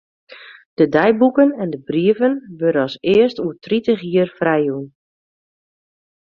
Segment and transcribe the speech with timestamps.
[0.73, 4.85] De deiboeken en de brieven wurde earst oer tritich jier frijjûn.